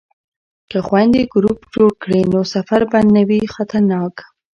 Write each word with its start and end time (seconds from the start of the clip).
که 0.69 0.77
خویندې 0.87 1.21
ګروپ 1.33 1.59
جوړ 1.73 1.89
کړي 2.03 2.21
نو 2.31 2.39
سفر 2.53 2.81
به 2.91 2.99
نه 3.13 3.21
وي 3.27 3.41
خطرناک. 3.55 4.15